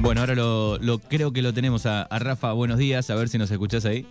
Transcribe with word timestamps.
Bueno, 0.00 0.22
ahora 0.22 0.34
lo, 0.34 0.98
creo 1.10 1.30
que 1.30 1.42
lo 1.42 1.52
tenemos 1.52 1.84
a, 1.84 2.06
Rafa. 2.10 2.52
Buenos 2.52 2.78
días, 2.78 3.10
a 3.10 3.14
ver 3.16 3.28
si 3.28 3.36
nos 3.36 3.50
escuchás 3.50 3.84
ahí. 3.84 4.06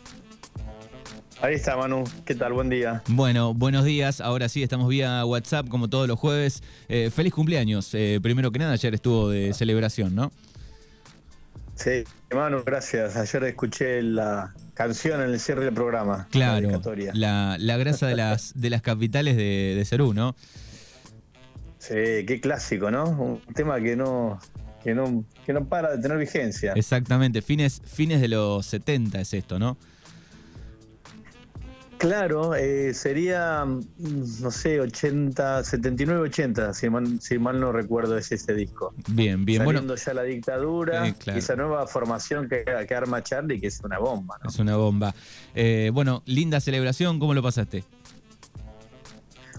Ahí 1.42 1.56
está, 1.56 1.76
Manu. 1.76 2.04
¿Qué 2.26 2.36
tal? 2.36 2.54
Buen 2.54 2.70
día. 2.70 3.02
Bueno, 3.08 3.56
buenos 3.56 3.86
días. 3.86 4.22
Ahora 4.22 4.50
sí, 4.50 4.62
estamos 4.62 4.88
vía 4.88 5.26
WhatsApp 5.26 5.68
como 5.68 5.90
todos 5.90 6.08
los 6.08 6.20
jueves. 6.20 6.62
Eh, 6.90 7.10
feliz 7.10 7.34
cumpleaños. 7.34 7.90
Eh, 7.96 8.20
primero 8.22 8.52
que 8.52 8.60
nada, 8.60 8.74
ayer 8.74 8.94
estuvo 8.94 9.30
de 9.30 9.52
celebración, 9.54 10.14
¿no? 10.14 10.32
Sí, 11.74 12.04
Manu, 12.36 12.62
gracias. 12.64 13.16
Ayer 13.16 13.46
escuché 13.46 14.04
la 14.04 14.54
canción 14.76 15.22
en 15.22 15.32
el 15.32 15.40
cierre 15.40 15.66
del 15.66 15.74
programa. 15.74 16.28
Claro, 16.30 16.82
la, 17.14 17.58
la, 17.58 17.78
grasa 17.78 18.06
de 18.06 18.16
las, 18.16 18.54
de 18.54 18.70
las 18.70 18.84
capitales 18.84 19.38
de, 19.38 19.74
de 19.76 19.86
Cerú, 19.86 20.14
¿no? 20.14 20.36
Sí, 21.80 21.96
qué 22.28 22.40
clásico, 22.40 22.92
¿no? 22.92 23.10
Un 23.10 23.54
tema 23.56 23.80
que 23.80 23.96
no, 23.96 24.40
que 24.84 24.94
no, 24.94 25.24
que 25.46 25.54
no 25.54 25.66
para 25.66 25.96
de 25.96 26.02
tener 26.02 26.18
vigencia. 26.18 26.74
Exactamente, 26.76 27.42
fines, 27.42 27.82
fines 27.86 28.22
de 28.22 28.28
los 28.30 28.66
70 28.66 29.22
es 29.22 29.34
esto, 29.34 29.60
¿no? 29.60 29.78
Claro, 32.00 32.56
eh, 32.56 32.94
sería, 32.94 33.66
no 33.66 34.52
sé, 34.52 34.80
80, 34.80 35.66
79, 35.66 36.22
80, 36.30 36.74
si 36.74 36.90
mal, 36.90 37.20
si 37.20 37.38
mal 37.38 37.60
no 37.60 37.74
recuerdo 37.74 38.18
es 38.18 38.32
ese 38.32 38.54
disco. 38.54 38.94
Bien, 39.10 39.44
bien. 39.44 39.66
Saliendo 39.66 39.96
ya 39.96 40.14
la 40.14 40.24
dictadura, 40.24 41.10
y 41.10 41.38
esa 41.38 41.58
nueva 41.58 41.86
formación 41.88 42.48
que, 42.48 42.64
que, 42.88 42.96
arma 42.96 43.22
Charlie, 43.22 43.60
que 43.60 43.68
es 43.68 43.82
una 43.84 44.00
bomba. 44.00 44.38
¿no? 44.42 44.50
Es 44.50 44.58
una 44.60 44.78
bomba. 44.78 45.14
Eh, 45.54 45.92
bueno, 45.94 46.24
linda 46.26 46.62
celebración, 46.62 47.20
¿cómo 47.20 47.34
lo 47.34 47.44
pasaste? 47.44 47.84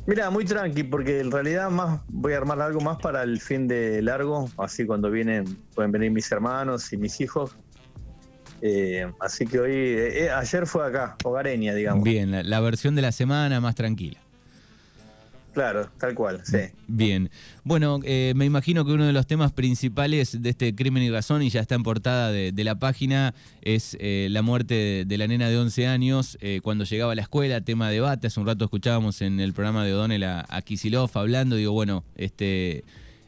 Mira, 0.07 0.31
muy 0.31 0.45
tranqui, 0.45 0.83
porque 0.83 1.21
en 1.21 1.31
realidad 1.31 1.71
más 1.71 2.01
voy 2.09 2.33
a 2.33 2.39
armar 2.39 2.61
algo 2.61 2.81
más 2.81 2.99
para 2.99 3.23
el 3.23 3.41
fin 3.41 3.69
de 3.69 4.03
largo, 4.03 4.49
así 4.57 4.87
cuando 4.87 5.11
vienen, 5.11 5.45
pueden 5.75 5.93
venir 5.93 6.11
mis 6.11 6.31
hermanos 6.33 6.93
y 6.93 6.97
mis 6.97 7.21
hijos. 7.21 7.57
Eh, 8.63 9.11
así 9.21 9.47
que 9.47 9.61
hoy, 9.61 9.73
eh, 9.73 10.25
eh, 10.25 10.31
ayer 10.31 10.67
fue 10.67 10.87
acá, 10.87 11.17
hogareña, 11.25 11.75
digamos. 11.75 12.05
Bien, 12.05 12.49
la 12.49 12.61
versión 12.61 12.95
de 12.95 13.03
la 13.03 13.13
semana 13.13 13.61
más 13.61 13.75
tranquila. 13.75 14.19
Claro, 15.53 15.91
tal 15.99 16.15
cual, 16.15 16.43
sí. 16.45 16.59
Bien. 16.87 17.29
Bueno, 17.65 17.99
eh, 18.05 18.33
me 18.37 18.45
imagino 18.45 18.85
que 18.85 18.93
uno 18.93 19.05
de 19.05 19.13
los 19.13 19.27
temas 19.27 19.53
principales 19.53 20.41
de 20.41 20.51
este 20.51 20.75
Crimen 20.77 21.03
y 21.03 21.11
Razón, 21.11 21.43
y 21.43 21.51
ya 21.51 21.61
está 21.61 21.75
en 21.75 21.83
portada 21.83 22.31
de, 22.31 22.65
la 22.65 22.79
página, 22.79 23.35
es 23.63 23.97
eh, 24.01 24.29
la 24.31 24.43
muerte 24.43 25.05
de, 25.07 25.19
la 25.19 25.27
nena 25.27 25.49
de 25.49 25.59
11 25.59 25.89
años 25.89 26.39
eh, 26.41 26.61
cuando 26.63 26.85
llegaba 26.85 27.13
a 27.13 27.15
la 27.17 27.23
escuela, 27.23 27.61
tema 27.63 27.89
de 27.89 27.95
debate. 27.95 28.29
Hace 28.29 28.39
un 28.39 28.47
rato 28.47 28.65
escuchábamos 28.65 29.23
en 29.23 29.41
el 29.41 29.53
programa 29.53 29.85
de 29.85 29.93
O'Donnell 29.93 30.23
a, 30.23 30.47
a 30.49 30.63
Kisilov 30.63 31.11
hablando, 31.15 31.57
digo, 31.57 31.73
bueno, 31.73 32.05
este, 32.15 32.85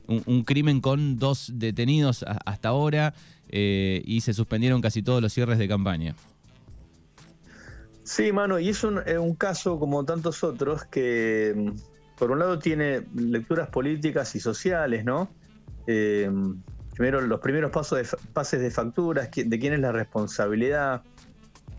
un, 0.06 0.44
crimen 0.44 0.80
con 0.80 1.18
dos 1.18 1.50
detenidos 1.54 2.24
hasta 2.44 2.68
ahora 2.68 3.14
y 3.50 4.20
se 4.22 4.32
suspendieron 4.32 4.80
casi 4.80 5.02
todos 5.02 5.20
los 5.20 5.32
cierres 5.32 5.58
de 5.58 5.68
campaña. 5.68 6.14
Sí, 8.04 8.32
mano, 8.32 8.58
y 8.58 8.68
es 8.68 8.82
un, 8.84 8.98
un 8.98 9.34
caso 9.34 9.78
como 9.78 10.04
tantos 10.04 10.42
otros 10.42 10.84
que 10.84 11.72
por 12.22 12.30
un 12.30 12.38
lado 12.38 12.56
tiene 12.60 13.02
lecturas 13.16 13.68
políticas 13.68 14.36
y 14.36 14.38
sociales, 14.38 15.04
¿no? 15.04 15.28
Eh, 15.88 16.30
primero, 16.94 17.20
los 17.20 17.40
primeros 17.40 17.72
pasos 17.72 17.98
de, 17.98 18.16
pases 18.32 18.60
de 18.60 18.70
facturas, 18.70 19.28
de 19.34 19.58
quién 19.58 19.72
es 19.72 19.80
la 19.80 19.90
responsabilidad, 19.90 21.02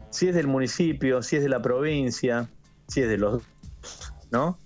si 0.10 0.28
es 0.28 0.36
del 0.36 0.48
municipio, 0.48 1.24
si 1.24 1.38
es 1.38 1.44
de 1.44 1.48
la 1.48 1.62
provincia, 1.62 2.50
si 2.90 3.04
es 3.04 3.08
de 3.08 3.18
los 3.20 3.42
¿no? 4.32 4.58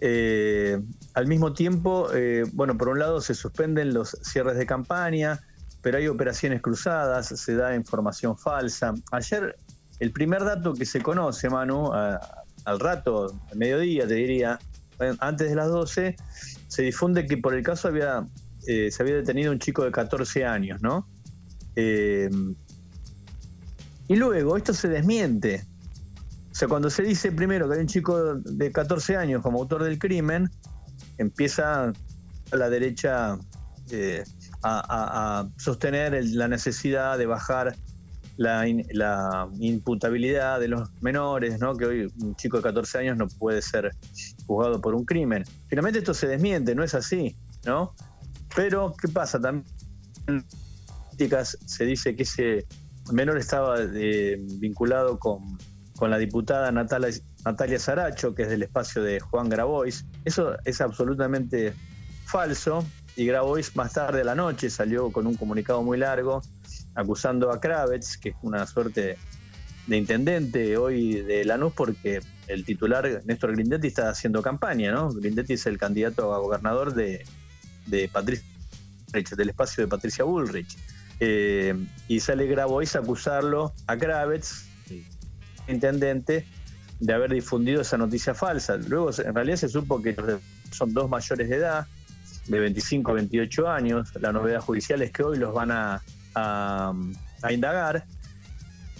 Eh, 0.00 0.80
al 1.12 1.26
mismo 1.26 1.52
tiempo, 1.52 2.08
eh, 2.14 2.44
bueno, 2.54 2.78
por 2.78 2.88
un 2.88 2.98
lado 2.98 3.20
se 3.20 3.34
suspenden 3.34 3.92
los 3.92 4.16
cierres 4.22 4.56
de 4.56 4.64
campaña, 4.64 5.44
pero 5.82 5.98
hay 5.98 6.08
operaciones 6.08 6.62
cruzadas, 6.62 7.26
se 7.26 7.54
da 7.54 7.74
información 7.74 8.38
falsa. 8.38 8.94
Ayer, 9.12 9.58
el 10.00 10.10
primer 10.10 10.42
dato 10.42 10.72
que 10.72 10.86
se 10.86 11.02
conoce, 11.02 11.50
Manu, 11.50 11.92
al 11.92 12.80
rato, 12.80 13.34
al 13.50 13.58
mediodía, 13.58 14.08
te 14.08 14.14
diría, 14.14 14.58
antes 15.20 15.48
de 15.48 15.54
las 15.54 15.68
12, 15.68 16.16
se 16.66 16.82
difunde 16.82 17.26
que 17.26 17.36
por 17.36 17.54
el 17.54 17.62
caso 17.62 17.88
había, 17.88 18.26
eh, 18.66 18.90
se 18.90 19.02
había 19.02 19.16
detenido 19.16 19.52
un 19.52 19.58
chico 19.58 19.84
de 19.84 19.90
14 19.90 20.44
años, 20.44 20.80
¿no? 20.82 21.08
Eh, 21.76 22.28
y 24.08 24.16
luego 24.16 24.56
esto 24.56 24.74
se 24.74 24.88
desmiente. 24.88 25.64
O 26.50 26.54
sea, 26.54 26.66
cuando 26.66 26.90
se 26.90 27.02
dice 27.02 27.30
primero 27.30 27.68
que 27.68 27.76
hay 27.76 27.80
un 27.80 27.86
chico 27.86 28.34
de 28.34 28.72
14 28.72 29.16
años 29.16 29.42
como 29.42 29.60
autor 29.60 29.84
del 29.84 29.98
crimen, 29.98 30.50
empieza 31.18 31.92
la 32.50 32.70
derecha 32.70 33.38
eh, 33.90 34.24
a, 34.62 35.48
sostener 35.56 36.24
la 36.24 36.48
necesidad 36.48 37.16
de 37.16 37.26
bajar 37.26 37.76
la, 38.38 38.64
la, 38.92 39.48
imputabilidad 39.58 40.60
de 40.60 40.68
los 40.68 40.90
menores, 41.02 41.58
¿no? 41.58 41.76
que 41.76 41.84
hoy 41.84 42.12
un 42.22 42.36
chico 42.36 42.56
de 42.56 42.62
14 42.62 42.98
años 42.98 43.16
no 43.16 43.26
puede 43.26 43.60
ser 43.60 43.90
juzgado 44.46 44.80
por 44.80 44.94
un 44.94 45.04
crimen. 45.04 45.44
Finalmente 45.66 45.98
esto 45.98 46.14
se 46.14 46.28
desmiente, 46.28 46.74
no 46.74 46.84
es 46.84 46.94
así, 46.94 47.36
¿no? 47.66 47.94
Pero, 48.54 48.94
¿qué 49.00 49.08
pasa? 49.08 49.40
También 49.40 49.66
se 51.66 51.84
dice 51.84 52.14
que 52.14 52.22
ese 52.22 52.66
menor 53.12 53.38
estaba 53.38 53.76
eh, 53.80 54.36
vinculado 54.60 55.18
con, 55.18 55.58
con, 55.96 56.10
la 56.10 56.18
diputada 56.18 56.70
Natalia, 56.70 57.10
Natalia 57.44 57.78
Saracho, 57.80 58.34
que 58.34 58.42
es 58.42 58.48
del 58.48 58.62
espacio 58.62 59.02
de 59.02 59.18
Juan 59.18 59.48
Grabois. 59.48 60.06
Eso 60.24 60.56
es 60.64 60.80
absolutamente 60.80 61.74
falso 62.24 62.84
y 63.16 63.26
Grabois 63.26 63.74
más 63.74 63.94
tarde 63.94 64.20
a 64.20 64.24
la 64.24 64.36
noche 64.36 64.70
salió 64.70 65.10
con 65.10 65.26
un 65.26 65.34
comunicado 65.34 65.82
muy 65.82 65.98
largo 65.98 66.40
acusando 66.98 67.52
a 67.52 67.60
Kravitz, 67.60 68.18
que 68.18 68.30
es 68.30 68.34
una 68.42 68.66
suerte 68.66 69.16
de 69.86 69.96
intendente 69.96 70.76
hoy 70.76 71.22
de 71.22 71.44
Lanús, 71.44 71.72
porque 71.72 72.20
el 72.48 72.64
titular 72.64 73.22
Néstor 73.24 73.52
Grindetti 73.52 73.86
está 73.86 74.10
haciendo 74.10 74.42
campaña, 74.42 74.90
¿no? 74.90 75.08
Grindetti 75.10 75.52
es 75.52 75.66
el 75.66 75.78
candidato 75.78 76.34
a 76.34 76.38
gobernador 76.38 76.94
de, 76.94 77.24
de 77.86 78.08
Patricia 78.08 78.44
del 79.12 79.48
espacio 79.48 79.84
de 79.84 79.88
Patricia 79.88 80.24
Bullrich. 80.24 80.76
Eh, 81.20 81.74
y 82.08 82.20
sale 82.20 82.46
Grabois 82.46 82.94
a 82.96 82.98
acusarlo 82.98 83.72
a 83.86 83.96
Kravitz, 83.96 84.66
intendente, 85.68 86.46
de 87.00 87.12
haber 87.14 87.32
difundido 87.32 87.80
esa 87.82 87.96
noticia 87.96 88.34
falsa. 88.34 88.76
Luego, 88.76 89.10
en 89.16 89.34
realidad, 89.34 89.56
se 89.56 89.68
supo 89.68 90.02
que 90.02 90.16
son 90.72 90.92
dos 90.92 91.08
mayores 91.08 91.48
de 91.48 91.56
edad, 91.56 91.86
de 92.48 92.58
25 92.58 93.12
a 93.12 93.14
28 93.14 93.68
años. 93.68 94.10
La 94.20 94.32
novedad 94.32 94.60
judicial 94.60 95.00
es 95.02 95.12
que 95.12 95.22
hoy 95.22 95.38
los 95.38 95.54
van 95.54 95.70
a 95.70 96.02
a, 96.38 97.52
indagar. 97.52 98.04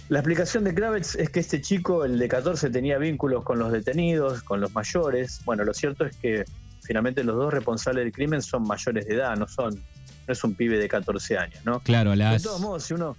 La 0.09 0.19
explicación 0.19 0.63
de 0.63 0.73
Kravitz 0.73 1.15
es 1.15 1.29
que 1.29 1.39
este 1.39 1.61
chico, 1.61 2.03
el 2.03 2.17
de 2.17 2.27
14, 2.27 2.69
tenía 2.69 2.97
vínculos 2.97 3.43
con 3.43 3.59
los 3.59 3.71
detenidos, 3.71 4.41
con 4.41 4.59
los 4.59 4.73
mayores. 4.73 5.41
Bueno, 5.45 5.63
lo 5.63 5.73
cierto 5.73 6.05
es 6.05 6.15
que 6.15 6.45
finalmente 6.81 7.23
los 7.23 7.35
dos 7.35 7.53
responsables 7.53 8.03
del 8.03 8.11
crimen 8.11 8.41
son 8.41 8.63
mayores 8.63 9.05
de 9.05 9.15
edad, 9.15 9.35
no 9.35 9.47
son 9.47 9.79
no 10.29 10.33
es 10.33 10.43
un 10.43 10.53
pibe 10.53 10.77
de 10.77 10.87
14 10.87 11.39
años, 11.39 11.59
¿no? 11.65 11.79
Claro, 11.79 12.11
a 12.11 12.15
las, 12.15 12.45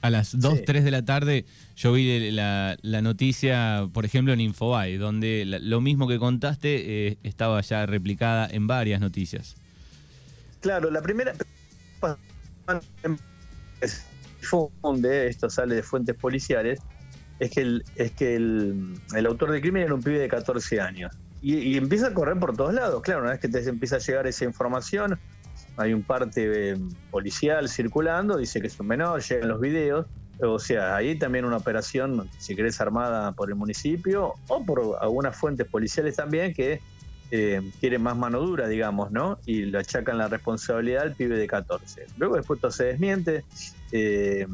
a 0.00 0.10
las 0.10 0.38
2, 0.38 0.62
3 0.64 0.84
de 0.84 0.90
la 0.92 1.04
tarde 1.04 1.44
yo 1.74 1.92
vi 1.92 2.30
la, 2.30 2.76
noticia, 2.82 3.88
por 3.92 4.04
ejemplo, 4.04 4.32
en 4.32 4.40
Infobae, 4.40 4.96
donde 4.96 5.44
lo 5.44 5.80
mismo 5.80 6.06
que 6.06 6.20
contaste 6.20 7.08
eh, 7.08 7.18
estaba 7.24 7.60
ya 7.62 7.84
replicada 7.84 8.48
en 8.48 8.68
varias 8.68 9.00
noticias. 9.00 9.56
Claro, 10.60 10.88
la 10.92 11.02
primera 11.02 11.32
difunde, 14.40 15.26
esto 15.26 15.50
sale 15.50 15.74
de 15.74 15.82
fuentes 15.82 16.16
policiales, 16.16 16.80
es 17.38 17.50
que 17.50 17.60
el, 17.62 17.84
es 17.96 18.12
que 18.12 18.36
el, 18.36 19.26
autor 19.26 19.50
del 19.50 19.60
crimen 19.60 19.82
era 19.82 19.94
un 19.94 20.02
pibe 20.02 20.18
de 20.18 20.28
14 20.28 20.80
años. 20.80 21.16
Y, 21.42 21.78
empieza 21.78 22.08
a 22.08 22.14
correr 22.14 22.38
por 22.38 22.54
todos 22.54 22.74
lados. 22.74 23.00
Claro, 23.02 23.22
una 23.22 23.30
vez 23.30 23.40
que 23.40 23.48
te 23.48 23.66
empieza 23.66 23.96
a 23.96 23.98
llegar 23.98 24.26
esa 24.26 24.44
información, 24.44 25.18
hay 25.78 25.94
un 25.94 26.02
parte 26.02 26.72
eh, 26.72 26.78
policial 27.10 27.70
circulando, 27.70 28.36
dice 28.36 28.60
que 28.60 28.66
es 28.66 28.78
un 28.78 28.88
menor, 28.88 29.22
llegan 29.22 29.48
los 29.48 29.60
videos. 29.60 30.06
O 30.42 30.58
sea, 30.58 30.96
ahí 30.96 31.18
también 31.18 31.46
una 31.46 31.56
operación, 31.56 32.28
si 32.38 32.54
querés, 32.54 32.80
armada 32.80 33.32
por 33.32 33.48
el 33.48 33.54
municipio 33.54 34.34
o 34.48 34.64
por 34.64 34.98
algunas 35.00 35.36
fuentes 35.36 35.66
policiales 35.66 36.16
también 36.16 36.52
que 36.52 36.80
eh, 37.30 37.60
quieren 37.78 38.02
más 38.02 38.16
mano 38.16 38.40
dura, 38.40 38.66
digamos, 38.66 39.10
¿no? 39.10 39.38
Y 39.46 39.62
le 39.66 39.78
achacan 39.78 40.18
la 40.18 40.28
responsabilidad 40.28 41.02
al 41.02 41.14
pibe 41.14 41.38
de 41.38 41.46
14. 41.46 42.06
Luego 42.18 42.36
después 42.36 42.60
todo 42.60 42.70
se 42.70 42.84
desmiente, 42.84 43.44
eh, 43.92 44.46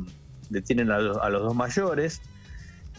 detienen 0.50 0.90
a 0.90 0.98
los, 0.98 1.42
dos 1.42 1.54
mayores. 1.54 2.20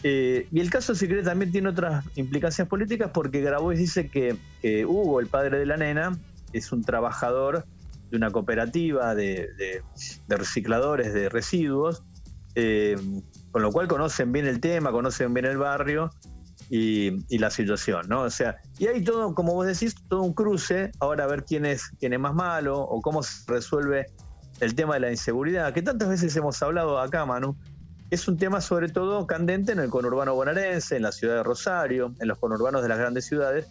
Eh, 0.02 0.46
y 0.52 0.60
el 0.60 0.70
caso, 0.70 0.94
si 0.94 1.08
también 1.22 1.50
tiene 1.50 1.70
otras 1.70 2.04
implicancias 2.14 2.68
políticas 2.68 3.10
porque 3.12 3.40
Grabois 3.40 3.78
dice 3.78 4.08
que, 4.08 4.36
Hugo, 4.84 5.20
el 5.20 5.26
padre 5.26 5.58
de 5.58 5.66
la 5.66 5.76
nena, 5.76 6.16
es 6.52 6.72
un 6.72 6.82
trabajador 6.82 7.64
de 8.10 8.16
una 8.16 8.30
cooperativa 8.30 9.14
de, 9.14 9.82
recicladores 10.28 11.12
de 11.12 11.28
residuos, 11.28 12.02
eh, 12.54 12.96
con 13.50 13.62
lo 13.62 13.70
cual 13.70 13.88
conocen 13.88 14.32
bien 14.32 14.46
el 14.46 14.60
tema, 14.60 14.90
conocen 14.90 15.34
bien 15.34 15.46
el 15.46 15.58
barrio 15.58 16.10
y, 16.70 17.38
la 17.38 17.50
situación, 17.50 18.08
¿no? 18.08 18.22
O 18.22 18.30
sea, 18.30 18.60
y 18.78 18.86
hay 18.86 19.02
todo, 19.04 19.34
como 19.34 19.54
vos 19.54 19.66
decís, 19.66 19.94
todo 20.08 20.22
un 20.22 20.32
cruce, 20.32 20.90
ahora 21.00 21.24
a 21.24 21.26
ver 21.26 21.44
quién 21.44 21.66
es, 21.66 21.90
quién 21.98 22.12
es 22.12 22.20
más 22.20 22.34
malo 22.34 22.80
o 22.80 23.00
cómo 23.00 23.22
se 23.22 23.50
resuelve 23.50 24.06
el 24.60 24.74
tema 24.74 24.94
de 24.94 25.00
la 25.00 25.10
inseguridad, 25.10 25.72
que 25.72 25.82
tantas 25.82 26.08
veces 26.08 26.34
hemos 26.36 26.60
hablado 26.62 26.98
acá, 26.98 27.24
Manu, 27.26 27.56
es 28.10 28.26
un 28.26 28.38
tema 28.38 28.60
sobre 28.60 28.88
todo 28.88 29.26
candente 29.26 29.72
en 29.72 29.80
el 29.80 29.90
conurbano 29.90 30.34
bonaerense, 30.34 30.96
en 30.96 31.02
la 31.02 31.12
ciudad 31.12 31.36
de 31.36 31.42
Rosario, 31.42 32.14
en 32.20 32.28
los 32.28 32.38
conurbanos 32.38 32.82
de 32.82 32.88
las 32.88 32.98
grandes 32.98 33.26
ciudades, 33.26 33.66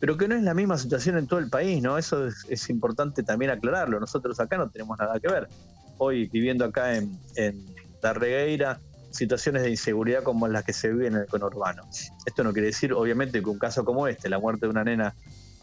pero 0.00 0.16
que 0.16 0.28
no 0.28 0.34
es 0.34 0.42
la 0.42 0.54
misma 0.54 0.78
situación 0.78 1.18
en 1.18 1.26
todo 1.26 1.40
el 1.40 1.48
país, 1.48 1.82
¿no? 1.82 1.98
Eso 1.98 2.26
es, 2.26 2.70
importante 2.70 3.22
también 3.22 3.50
aclararlo. 3.50 3.98
Nosotros 3.98 4.38
acá 4.38 4.56
no 4.56 4.68
tenemos 4.68 4.98
nada 4.98 5.18
que 5.18 5.28
ver. 5.28 5.48
Hoy 5.96 6.28
viviendo 6.28 6.64
acá 6.64 6.94
en, 6.94 7.18
en 7.34 7.66
Darregueira, 8.00 8.78
situaciones 9.10 9.62
de 9.62 9.70
inseguridad 9.70 10.22
como 10.22 10.46
las 10.46 10.64
que 10.64 10.72
se 10.72 10.92
viven 10.92 11.14
en 11.14 11.22
el 11.22 11.26
conurbano. 11.26 11.82
Esto 12.26 12.44
no 12.44 12.52
quiere 12.52 12.68
decir, 12.68 12.92
obviamente, 12.92 13.42
que 13.42 13.48
un 13.48 13.58
caso 13.58 13.84
como 13.84 14.06
este, 14.06 14.28
la 14.28 14.38
muerte 14.38 14.66
de 14.66 14.70
una 14.70 14.84
nena 14.84 15.14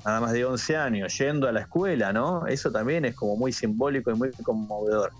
nada 0.06 0.22
más 0.22 0.34
de 0.34 0.46
11 0.46 0.78
años, 0.78 1.18
yendo 1.18 1.48
a 1.48 1.52
la 1.52 1.62
escuela, 1.62 2.14
¿no? 2.14 2.46
Eso 2.46 2.72
también 2.72 3.06
es 3.06 3.16
como 3.16 3.36
muy 3.36 3.52
simbólico 3.52 4.12
y 4.12 4.14
muy 4.14 4.32
conmovedor. 4.32 5.12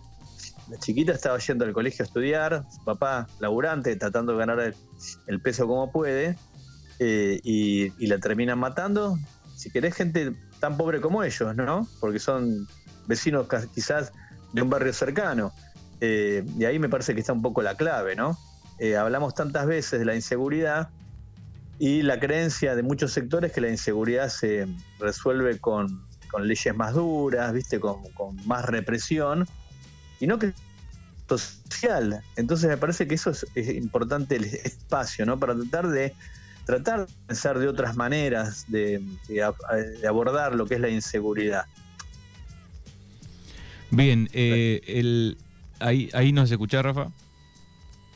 La 0.70 0.78
chiquita 0.78 1.12
estaba 1.12 1.38
yendo 1.40 1.66
al 1.66 1.74
colegio 1.74 2.04
a 2.04 2.06
estudiar, 2.06 2.66
su 2.70 2.84
papá 2.84 3.28
laburante, 3.40 3.96
tratando 3.96 4.34
de 4.34 4.38
ganar 4.38 4.74
el, 5.28 5.42
peso 5.42 5.68
como 5.68 5.92
puede, 5.92 6.38
eh, 7.00 7.40
y, 7.44 8.08
la 8.08 8.20
terminan 8.20 8.60
matando. 8.60 9.18
Si 9.56 9.72
querés, 9.72 9.96
gente 9.96 10.34
tan 10.60 10.78
pobre 10.78 11.02
como 11.02 11.24
ellos, 11.24 11.56
¿no? 11.56 11.88
Porque 12.00 12.20
son 12.20 12.68
vecinos 13.08 13.48
quizás 13.74 14.12
de 14.54 14.62
un 14.62 14.70
barrio 14.70 14.94
cercano. 14.94 15.52
Eh, 16.00 16.46
y 16.60 16.66
ahí 16.66 16.78
me 16.78 16.90
parece 16.90 17.16
que 17.16 17.22
está 17.22 17.34
un 17.34 17.42
poco 17.42 17.64
la 17.64 17.76
clave, 17.76 18.16
¿no? 18.16 18.38
Eh, 18.78 18.98
hablamos 18.98 19.34
tantas 19.34 19.66
veces 19.66 20.00
de 20.00 20.06
la 20.06 20.16
inseguridad 20.16 20.90
y 21.80 22.02
la 22.02 22.20
creencia 22.20 22.76
de 22.76 22.84
muchos 22.84 23.12
sectores 23.12 23.52
que 23.52 23.62
la 23.62 23.70
inseguridad 23.70 24.30
se 24.30 24.68
resuelve 25.00 25.60
con, 25.60 26.04
leyes 26.40 26.76
más 26.76 26.94
duras, 26.94 27.54
¿viste? 27.54 27.80
Con, 27.80 28.02
más 28.46 28.66
represión, 28.66 29.48
y 30.20 30.28
no 30.28 30.38
que 30.40 30.54
social. 31.28 32.22
Entonces 32.36 32.70
me 32.70 32.78
parece 32.78 33.08
que 33.08 33.16
eso 33.16 33.32
es, 33.32 33.70
importante 33.70 34.36
el 34.36 34.46
espacio, 34.46 35.26
¿no? 35.26 35.40
Para 35.40 35.56
tratar 35.56 35.88
de 35.90 36.14
tratar 36.66 37.06
de 37.06 37.14
pensar 37.28 37.60
de 37.60 37.68
otras 37.68 37.96
maneras 37.96 38.66
de, 38.68 39.02
abordar 40.08 40.56
lo 40.56 40.66
que 40.66 40.76
es 40.76 40.82
la 40.82 40.90
inseguridad. 40.90 41.66
Bien, 43.92 44.30
eh, 44.34 44.82
el, 44.88 45.38
ahí, 45.80 46.10
ahí 46.14 46.32
nos 46.32 46.52
escucha, 46.52 46.82
Rafa. 46.82 47.12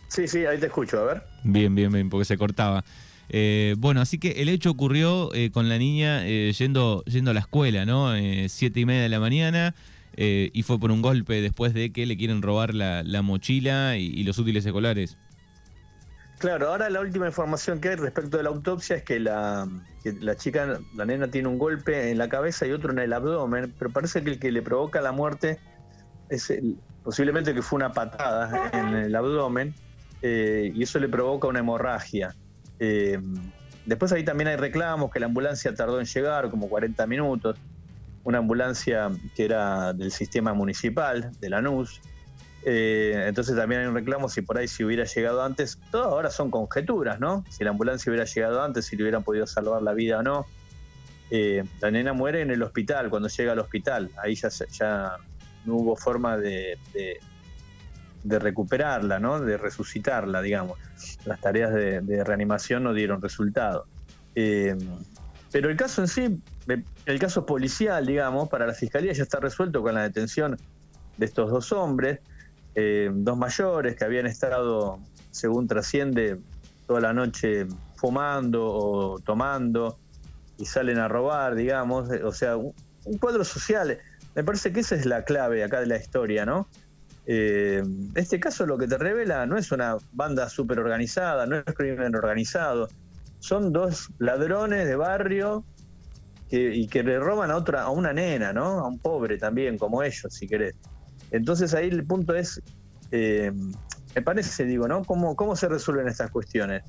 Sí, 0.07 0.27
sí, 0.27 0.45
ahí 0.45 0.57
te 0.57 0.65
escucho, 0.65 0.99
a 0.99 1.03
ver. 1.03 1.23
Bien, 1.43 1.73
bien, 1.75 1.91
bien, 1.91 2.09
porque 2.09 2.25
se 2.25 2.37
cortaba. 2.37 2.83
Eh, 3.29 3.75
bueno, 3.77 4.01
así 4.01 4.17
que 4.17 4.41
el 4.41 4.49
hecho 4.49 4.71
ocurrió 4.71 5.33
eh, 5.33 5.51
con 5.51 5.69
la 5.69 5.77
niña 5.77 6.27
eh, 6.27 6.51
yendo, 6.57 7.03
yendo 7.05 7.31
a 7.31 7.33
la 7.33 7.41
escuela, 7.41 7.85
¿no? 7.85 8.11
siete 8.47 8.79
y 8.79 8.85
media 8.85 9.03
de 9.03 9.09
la 9.09 9.19
mañana 9.19 9.75
y 10.21 10.63
fue 10.63 10.77
por 10.79 10.91
un 10.91 11.01
golpe 11.01 11.41
después 11.41 11.73
de 11.73 11.93
que 11.93 12.05
le 12.05 12.17
quieren 12.17 12.41
robar 12.41 12.73
la, 12.73 13.21
mochila 13.21 13.95
y, 13.95 14.21
los 14.23 14.37
útiles 14.37 14.65
escolares. 14.65 15.15
Claro, 16.39 16.69
ahora 16.69 16.89
la 16.89 16.99
última 16.99 17.27
información 17.27 17.79
que 17.79 17.89
hay 17.89 17.95
respecto 17.95 18.35
de 18.35 18.43
la 18.43 18.49
autopsia 18.49 18.97
es 18.97 19.03
que 19.03 19.19
la, 19.19 19.65
la 20.03 20.35
chica, 20.35 20.79
la 20.95 21.05
nena 21.05 21.29
tiene 21.29 21.47
un 21.47 21.57
golpe 21.57 22.11
en 22.11 22.17
la 22.17 22.27
cabeza 22.27 22.67
y 22.67 22.71
otro 22.71 22.91
en 22.91 22.99
el 22.99 23.13
abdomen, 23.13 23.73
pero 23.79 23.91
parece 23.91 24.21
que 24.21 24.31
el 24.31 24.39
que 24.39 24.51
le 24.51 24.61
provoca 24.61 24.99
la 24.99 25.13
muerte 25.13 25.57
es 26.27 26.53
posiblemente 27.03 27.53
que 27.53 27.61
fue 27.61 27.77
una 27.77 27.93
patada 27.93 28.71
en 28.73 28.95
el 28.95 29.15
abdomen 29.15 29.73
y 30.21 30.83
eso 30.83 30.99
le 30.99 31.07
provoca 31.07 31.47
una 31.47 31.59
hemorragia. 31.59 32.35
Eh, 32.79 33.19
después 33.85 34.11
ahí 34.11 34.23
también 34.23 34.47
hay 34.47 34.55
reclamos 34.55 35.11
que 35.11 35.19
la 35.19 35.25
ambulancia 35.25 35.73
tardó 35.75 35.99
en 35.99 36.05
llegar, 36.05 36.49
como 36.49 36.69
40 36.69 37.05
minutos. 37.07 37.57
Una 38.23 38.39
ambulancia 38.39 39.09
que 39.35 39.45
era 39.45 39.93
del 39.93 40.11
sistema 40.11 40.53
municipal, 40.53 41.31
de 41.39 41.49
la 41.49 41.61
NUS. 41.61 42.01
Eh, 42.65 43.23
entonces 43.27 43.55
también 43.55 43.81
hay 43.81 43.87
un 43.87 43.93
reclamo 43.93 44.27
si 44.27 44.41
por 44.41 44.57
ahí 44.57 44.67
si 44.67 44.83
hubiera 44.83 45.05
llegado 45.05 45.43
antes. 45.43 45.79
Todo 45.91 46.03
ahora 46.03 46.29
son 46.29 46.51
conjeturas, 46.51 47.19
¿no? 47.19 47.45
Si 47.49 47.63
la 47.63 47.69
ambulancia 47.71 48.09
hubiera 48.09 48.25
llegado 48.25 48.61
antes, 48.63 48.85
si 48.85 48.95
le 48.95 49.03
hubieran 49.03 49.23
podido 49.23 49.47
salvar 49.47 49.81
la 49.81 49.93
vida 49.93 50.19
o 50.19 50.23
no. 50.23 50.45
Eh, 51.31 51.63
la 51.79 51.91
nena 51.91 52.13
muere 52.13 52.41
en 52.41 52.51
el 52.51 52.61
hospital, 52.63 53.09
cuando 53.09 53.29
llega 53.29 53.53
al 53.53 53.59
hospital. 53.59 54.11
Ahí 54.21 54.35
ya, 54.35 54.49
ya 54.49 55.17
no 55.65 55.75
hubo 55.75 55.95
forma 55.95 56.37
de 56.37 56.77
recuperarla, 58.25 59.19
¿no? 59.19 59.39
de 59.39 59.57
resucitarla, 59.57 60.41
digamos. 60.41 60.77
Las 61.25 61.39
tareas 61.39 61.73
de, 61.73 62.23
reanimación 62.23 62.83
no 62.83 62.93
dieron 62.93 63.21
resultado. 63.21 63.85
Eh, 64.35 64.77
pero 65.51 65.69
el 65.69 65.77
caso 65.77 66.01
en 66.01 66.07
sí, 66.07 66.41
el 67.05 67.19
caso 67.19 67.45
policial, 67.45 68.05
digamos, 68.05 68.49
para 68.49 68.67
la 68.67 68.73
fiscalía 68.73 69.13
ya 69.13 69.23
está 69.23 69.39
resuelto 69.39 69.81
con 69.81 69.95
la 69.95 70.03
detención 70.03 70.57
de 71.17 71.25
estos 71.25 71.49
dos 71.49 71.71
hombres, 71.71 72.19
eh, 72.75 73.09
dos 73.11 73.37
mayores 73.37 73.95
que 73.95 74.05
habían 74.05 74.27
estado, 74.27 74.99
según 75.31 75.67
trasciende, 75.67 76.39
toda 76.85 77.01
la 77.01 77.13
noche 77.13 77.67
fumando 77.95 78.65
o 78.65 79.19
tomando 79.19 79.97
y 80.57 80.65
salen 80.65 80.99
a 80.99 81.07
robar, 81.07 81.55
digamos, 81.55 82.09
o 82.23 82.31
sea, 82.31 82.57
un, 82.57 82.73
un 83.05 83.17
cuadro 83.17 83.43
social. 83.43 83.97
Me 84.35 84.43
parece 84.43 84.71
que 84.71 84.81
esa 84.81 84.95
es 84.95 85.05
la 85.05 85.23
clave 85.23 85.63
acá 85.63 85.79
de 85.79 85.87
la 85.87 85.97
historia, 85.97 86.45
¿no? 86.45 86.67
Eh, 87.31 87.83
este 88.15 88.39
caso 88.39 88.65
lo 88.65 88.75
que 88.79 88.87
te 88.87 88.97
revela 88.97 89.45
no 89.45 89.55
es 89.55 89.71
una 89.71 89.97
banda 90.13 90.49
súper 90.49 90.79
organizada, 90.79 91.45
no 91.45 91.57
es 91.57 91.63
crimen 91.75 92.15
organizado. 92.15 92.87
Son 93.37 93.71
dos 93.71 94.09
ladrones 94.17 94.87
de 94.87 94.95
barrio 94.95 95.63
y 96.49 96.87
que 96.87 97.03
le 97.03 97.19
roban 97.19 97.51
a 97.51 97.57
otra, 97.57 97.83
a 97.83 97.91
una 97.91 98.13
nena, 98.13 98.51
¿no? 98.51 98.79
A 98.79 98.87
un 98.87 98.97
pobre 98.97 99.37
también, 99.37 99.77
como 99.77 100.01
ellos, 100.01 100.25
si 100.33 100.47
querés. 100.47 100.73
Entonces 101.29 101.75
ahí 101.75 101.89
el 101.89 102.03
punto 102.03 102.33
es, 102.33 102.59
eh, 103.11 103.51
me 104.15 104.21
parece, 104.23 104.65
digo, 104.65 104.87
¿no? 104.87 105.03
¿Cómo, 105.03 105.35
¿Cómo 105.35 105.55
se 105.55 105.67
resuelven 105.67 106.07
estas 106.07 106.31
cuestiones? 106.31 106.81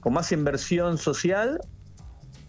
¿Con 0.00 0.14
más 0.14 0.32
inversión 0.32 0.96
social? 0.96 1.60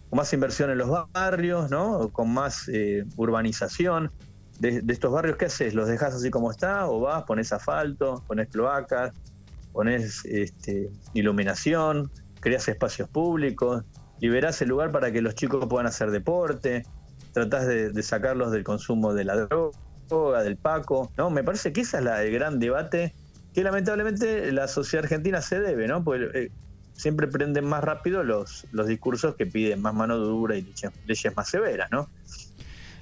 ¿Con 0.10 0.16
más 0.16 0.32
inversión 0.32 0.70
en 0.70 0.78
los 0.78 0.90
barrios, 1.12 1.70
¿no? 1.70 2.08
¿Con 2.14 2.34
más 2.34 2.70
eh, 2.70 3.04
urbanización? 3.18 4.14
De, 4.60 4.84
estos 4.88 5.12
barrios, 5.12 5.38
¿qué 5.38 5.46
haces? 5.46 5.74
¿Los 5.74 5.88
dejas 5.88 6.16
así 6.16 6.30
como 6.30 6.52
está? 6.52 6.88
¿O 6.88 7.00
vas, 7.00 7.24
pones 7.24 7.54
asfalto, 7.54 8.24
pones 8.28 8.50
cloacas, 8.50 9.14
pones 9.72 10.26
este, 10.26 10.90
iluminación, 11.14 12.12
creas 12.40 12.68
espacios 12.68 13.10
públicos, 13.10 13.84
liberás 14.20 14.62
el 14.62 14.70
lugar 14.70 14.92
para 14.92 15.12
que 15.12 15.22
los 15.22 15.36
chicos 15.36 15.66
puedan 15.68 15.88
hacer 15.88 16.12
deporte, 16.12 16.84
tratás 17.34 17.68
de, 17.68 18.04
sacarlos 18.04 18.52
del 18.52 18.64
consumo 18.64 19.14
de 19.14 19.26
la 19.26 19.36
droga, 19.36 20.44
del 20.44 20.58
paco? 20.58 21.12
¿no? 21.18 21.30
Me 21.30 21.44
parece 21.44 21.72
que 21.74 21.82
ese 21.82 21.98
es 21.98 22.04
la, 22.04 22.24
el 22.24 22.32
gran 22.32 22.60
debate 22.60 23.14
que 23.54 23.64
lamentablemente 23.64 24.52
la 24.52 24.68
sociedad 24.68 25.06
argentina 25.06 25.42
se 25.42 25.60
debe, 25.60 25.88
¿no? 25.88 26.04
Porque 26.04 26.30
eh, 26.34 26.52
siempre 26.94 27.28
prenden 27.28 27.66
más 27.66 27.84
rápido 27.84 28.24
los, 28.24 28.68
los 28.72 28.88
discursos 28.88 29.36
que 29.36 29.46
piden 29.46 29.82
más 29.82 29.94
mano 29.94 30.18
dura 30.18 30.56
y 30.56 30.74
leyes 31.06 31.36
más 31.36 31.50
severas, 31.50 31.90
¿no? 31.92 32.08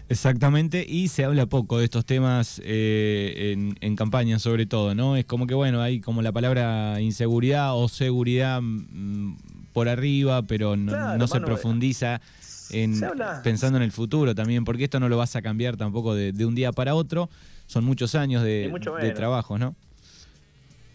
Exactamente, 0.08 0.86
y 0.88 1.08
se 1.08 1.26
habla 1.26 1.48
poco 1.48 1.80
de 1.80 1.86
estos 1.86 2.06
temas 2.06 2.62
eh, 2.64 3.74
en, 3.80 3.96
campaña 3.96 4.38
sobre 4.38 4.68
todo, 4.68 4.94
¿no? 4.94 5.16
Es 5.16 5.26
como 5.26 5.48
que, 5.48 5.56
bueno, 5.56 5.82
hay 5.82 6.00
como 6.00 6.22
la 6.22 6.32
palabra 6.32 7.02
inseguridad 7.02 7.76
o 7.76 7.88
seguridad 7.88 8.62
mm, 8.62 9.36
por 9.74 9.90
arriba, 9.90 10.44
pero 10.44 10.76
no, 10.78 11.28
se 11.28 11.42
profundiza 11.42 12.22
en 12.70 13.02
pensando 13.44 13.78
en 13.78 13.84
el 13.84 13.92
futuro 13.92 14.36
también, 14.36 14.64
porque 14.64 14.84
esto 14.84 15.00
no 15.00 15.10
lo 15.10 15.18
vas 15.18 15.36
a 15.36 15.42
cambiar 15.42 15.76
tampoco 15.76 16.14
de, 16.14 16.46
un 16.46 16.54
día 16.54 16.72
para 16.72 16.94
otro, 16.94 17.30
son 17.66 17.84
muchos 17.84 18.14
años 18.14 18.44
de, 18.44 18.72
trabajo, 19.16 19.58
¿no? 19.58 19.76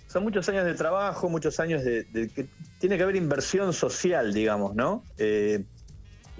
Son 0.06 0.22
muchos 0.22 0.48
años 0.48 0.64
de 0.64 0.74
trabajo, 0.74 1.28
muchos 1.28 1.58
años 1.58 1.84
de, 1.84 2.06
que 2.34 2.46
tiene 2.78 2.96
que 2.96 3.02
haber 3.02 3.16
inversión 3.16 3.72
social, 3.72 4.32
digamos, 4.32 4.74
¿no? 4.76 5.02
Eh, 5.18 5.64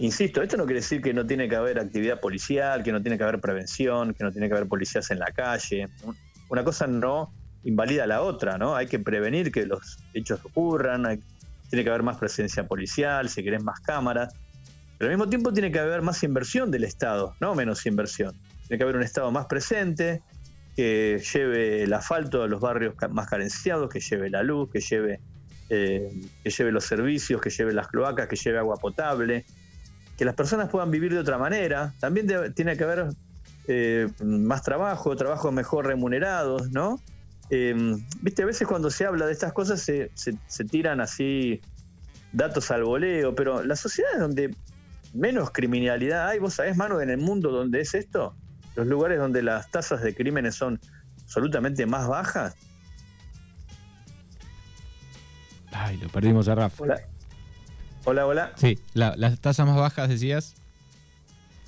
Insisto, 0.01 0.41
esto 0.41 0.57
no 0.57 0.65
quiere 0.65 0.81
decir 0.81 1.03
que 1.03 1.13
no 1.13 1.27
tiene 1.27 1.47
que 1.47 1.57
haber 1.57 1.79
actividad 1.79 2.21
policial, 2.21 2.83
que 2.83 2.91
no 2.91 3.03
tiene 3.03 3.19
que 3.19 3.25
haber 3.25 3.39
prevención, 3.39 4.15
que 4.15 4.25
no 4.25 4.33
tiene 4.33 4.49
que 4.49 4.55
haber 4.55 4.67
policías 4.67 5.11
en 5.11 5.19
la 5.19 5.27
calle. 5.27 5.89
Una 6.49 6.65
cosa 6.65 6.87
no 6.87 7.35
invalida 7.65 8.07
la 8.07 8.23
otra, 8.23 8.57
¿no? 8.57 8.75
Hay 8.75 8.87
que 8.87 8.99
prevenir 8.99 9.53
que 9.53 9.67
los 9.67 9.99
hechos 10.15 10.41
ocurran, 10.43 11.21
tiene 11.69 11.85
que 11.85 11.91
haber 11.91 12.03
más 12.03 12.17
presencia 12.17 12.67
policial, 12.67 13.29
si 13.29 13.45
querés 13.45 13.63
más 13.63 13.81
cámaras, 13.81 14.33
pero 14.97 15.11
al 15.11 15.19
mismo 15.19 15.29
tiempo 15.29 15.53
tiene 15.53 15.71
que 15.71 15.79
haber 15.79 16.01
más 16.01 16.23
inversión 16.23 16.71
del 16.71 16.85
Estado, 16.85 17.35
no 17.39 17.55
menos 17.55 17.85
inversión. 17.85 18.35
Tiene 18.69 18.79
que 18.79 18.85
haber 18.85 18.97
un 18.97 19.03
Estado 19.03 19.31
más 19.31 19.45
presente, 19.47 20.23
que 20.77 21.23
lleve 21.35 21.83
el 21.83 21.93
asfalto 21.93 22.43
a 22.43 22.49
los 22.49 22.59
barrios 22.59 22.95
más 23.11 23.29
carenciados, 23.29 23.91
que 23.91 24.01
lleve 24.01 24.31
la 24.31 24.43
luz, 24.43 24.71
que 24.73 24.81
lleve, 24.81 25.21
eh, 25.69 26.11
que 26.43 26.49
lleve 26.49 26.73
los 26.73 26.87
servicios, 26.87 27.39
que 27.39 27.51
lleve 27.51 27.75
las 27.75 27.89
cloacas, 27.89 28.29
que 28.29 28.37
lleve 28.37 28.57
agua 28.57 28.77
potable, 28.77 29.45
que 30.21 30.27
las 30.27 30.35
personas 30.35 30.69
puedan 30.69 30.91
vivir 30.91 31.15
de 31.15 31.19
otra 31.19 31.39
manera. 31.39 31.95
También 31.99 32.27
tiene 32.55 32.77
que 32.77 32.85
haber 32.85 33.07
eh, 33.69 34.07
más 34.23 34.63
trabajo, 34.63 35.17
trabajos 35.17 35.51
mejor 35.51 35.87
remunerados, 35.87 36.71
¿no? 36.73 37.01
Eh, 37.49 37.75
viste, 38.21 38.43
a 38.43 38.45
veces 38.45 38.69
cuando 38.69 38.91
se 38.91 39.07
habla 39.07 39.25
de 39.25 39.33
estas 39.33 39.55
cosas 39.55 39.81
se, 39.81 40.11
tiran 40.71 41.01
así 41.01 41.63
datos 42.33 42.71
al 42.71 42.85
voleo, 42.85 43.35
pero 43.35 43.65
las 43.65 43.81
sociedades 43.81 44.21
donde 44.21 44.55
menos 45.15 45.53
criminalidad 45.53 46.29
hay, 46.29 46.39
vos 46.39 46.53
sabés, 46.53 46.77
mano, 46.77 47.01
en 47.01 47.09
el 47.09 47.17
mundo 47.17 47.51
donde 47.51 47.81
es 47.81 47.95
esto, 47.95 48.37
los 48.77 48.87
lugares 48.87 49.19
donde 49.19 49.43
las 49.43 49.71
tasas 49.71 50.03
de 50.03 50.15
crímenes 50.15 50.55
son 50.55 50.79
absolutamente 51.23 51.87
más 51.87 52.07
bajas? 52.07 52.57
Ay, 55.73 55.97
lo 55.97 56.11
perdimos 56.11 56.47
a 56.49 56.57
Rafa. 56.57 56.83
Hola. 56.83 57.10
Hola, 58.05 58.27
hola. 58.27 58.53
Sí, 58.57 58.79
las 58.95 59.41
tasas 59.41 59.67
más 59.67 59.77
bajas 59.77 60.09
decías. 60.09 60.55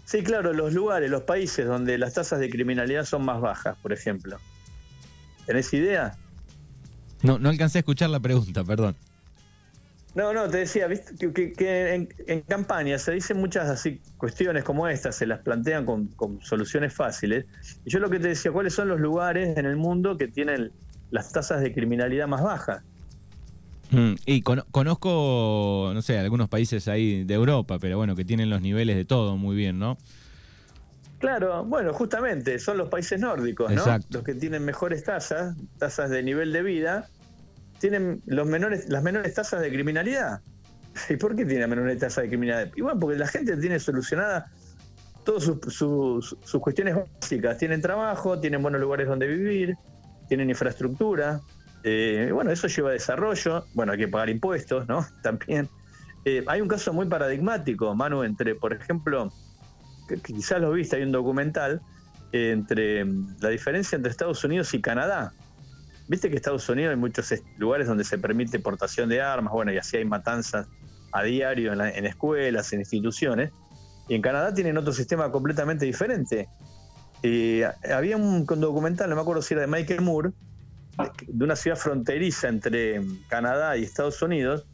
Sí, 0.04 0.22
claro, 0.22 0.52
los 0.52 0.72
lugares, 0.72 1.10
los 1.10 1.22
países 1.22 1.66
donde 1.66 1.96
las 1.98 2.14
tasas 2.14 2.40
de 2.40 2.50
criminalidad 2.50 3.04
son 3.04 3.24
más 3.24 3.40
bajas, 3.40 3.76
por 3.80 3.92
ejemplo. 3.92 4.38
¿Tenés 5.46 5.72
idea? 5.72 6.16
No, 7.22 7.38
no 7.38 7.48
alcancé 7.48 7.78
a 7.78 7.80
escuchar 7.80 8.10
la 8.10 8.20
pregunta, 8.20 8.64
perdón. 8.64 8.96
No, 10.14 10.34
no, 10.34 10.48
te 10.50 10.58
decía, 10.58 10.86
¿viste? 10.88 11.32
que, 11.32 12.06
en, 12.26 12.40
campaña 12.42 12.98
se 12.98 13.12
dicen 13.12 13.38
muchas 13.38 13.70
así 13.70 14.02
cuestiones 14.18 14.62
como 14.62 14.86
estas, 14.86 15.16
se 15.16 15.26
las 15.26 15.38
plantean 15.40 15.86
con, 15.86 16.40
soluciones 16.42 16.92
fáciles. 16.92 17.46
Y 17.84 17.90
yo 17.90 17.98
lo 17.98 18.10
que 18.10 18.18
te 18.18 18.28
decía, 18.28 18.52
¿cuáles 18.52 18.74
son 18.74 18.88
los 18.88 19.00
lugares 19.00 19.56
en 19.56 19.64
el 19.64 19.76
mundo 19.76 20.18
que 20.18 20.28
tienen 20.28 20.72
las 21.10 21.32
tasas 21.32 21.62
de 21.62 21.72
criminalidad 21.72 22.28
más 22.28 22.42
bajas? 22.42 22.82
Mm, 23.92 24.14
y 24.26 24.42
conozco, 24.42 25.92
no 25.94 26.02
sé, 26.02 26.18
algunos 26.18 26.48
países 26.48 26.88
ahí 26.88 27.24
de 27.24 27.34
Europa, 27.34 27.78
pero 27.78 27.98
bueno, 27.98 28.16
que 28.16 28.24
tienen 28.24 28.50
los 28.50 28.60
niveles 28.60 28.96
de 28.96 29.04
todo 29.04 29.36
muy 29.36 29.54
bien, 29.54 29.78
¿no? 29.78 29.98
Claro, 31.18 31.64
bueno, 31.64 31.92
justamente 31.92 32.58
son 32.58 32.78
los 32.78 32.88
países 32.88 33.20
nórdicos, 33.20 33.70
¿no? 33.70 33.84
Los 34.10 34.24
que 34.24 34.34
tienen 34.34 34.64
mejores 34.64 35.04
tasas, 35.04 35.54
tasas 35.78 36.10
de 36.10 36.22
nivel 36.22 36.52
de 36.52 36.62
vida, 36.62 37.08
tienen 37.78 38.22
los 38.26 38.46
menores, 38.46 38.88
las 38.88 39.02
menores 39.04 39.34
tasas 39.34 39.60
de 39.60 39.70
criminalidad. 39.70 40.40
¿Y 41.08 41.16
por 41.16 41.36
qué 41.36 41.44
tienen 41.44 41.70
menores 41.70 41.98
tasas 41.98 42.24
de 42.24 42.28
criminalidad? 42.28 42.72
Y 42.74 42.80
bueno, 42.80 42.98
porque 42.98 43.18
la 43.18 43.28
gente 43.28 43.56
tiene 43.56 43.78
solucionada 43.78 44.50
todas 45.24 45.44
sus, 45.44 46.36
cuestiones 46.60 46.96
básicas. 46.96 47.58
Tienen 47.58 47.80
trabajo, 47.80 48.40
tienen 48.40 48.62
buenos 48.62 48.80
lugares 48.80 49.06
donde 49.06 49.26
vivir, 49.26 49.76
tienen 50.28 50.50
infraestructura. 50.50 51.40
Eh, 51.84 52.30
bueno, 52.32 52.50
eso 52.50 52.68
lleva 52.68 52.90
a 52.90 52.92
desarrollo. 52.92 53.66
Bueno, 53.74 53.92
hay 53.92 53.98
que 53.98 54.08
pagar 54.08 54.30
impuestos, 54.30 54.86
¿no? 54.88 55.06
También. 55.22 55.68
Eh, 56.24 56.44
hay 56.46 56.60
un 56.60 56.68
caso 56.68 56.92
muy 56.92 57.06
paradigmático, 57.06 57.94
Manu, 57.94 58.22
entre, 58.22 58.54
por 58.54 58.72
ejemplo, 58.72 59.32
quizás 60.24 60.60
lo 60.60 60.70
viste, 60.70 60.96
hay 60.96 61.02
un 61.02 61.10
documental 61.10 61.80
eh, 62.32 62.52
entre 62.52 63.04
mm, 63.04 63.38
la 63.40 63.48
diferencia 63.48 63.96
entre 63.96 64.12
Estados 64.12 64.44
Unidos 64.44 64.72
y 64.74 64.80
Canadá. 64.80 65.32
Viste 66.06 66.30
que 66.30 66.36
Estados 66.36 66.68
Unidos 66.68 66.92
hay 66.92 66.96
muchos 66.96 67.34
lugares 67.58 67.88
donde 67.88 68.04
se 68.04 68.18
permite 68.18 68.60
portación 68.60 69.08
de 69.08 69.20
armas, 69.20 69.52
bueno, 69.52 69.72
y 69.72 69.78
así 69.78 69.96
hay 69.96 70.04
matanzas 70.04 70.68
a 71.10 71.22
diario 71.24 71.72
en, 71.72 72.06
escuelas, 72.06 72.72
en 72.72 72.80
instituciones. 72.80 73.50
Y 74.08 74.14
en 74.14 74.22
Canadá 74.22 74.54
tienen 74.54 74.76
otro 74.76 74.92
sistema 74.92 75.30
completamente 75.30 75.86
diferente. 75.86 76.48
había 77.92 78.16
un, 78.16 78.46
documental, 78.46 79.10
no 79.10 79.16
me 79.16 79.22
acuerdo 79.22 79.42
si 79.42 79.54
era 79.54 79.62
de 79.62 79.68
Michael 79.68 80.00
Moore, 80.02 80.30
de, 81.28 81.44
una 81.44 81.56
ciudad 81.56 81.76
fronteriza 81.76 82.48
entre 82.48 83.00
Canadá 83.28 83.76
y 83.76 83.84
Estados 83.84 84.20
Unidos, 84.22 84.64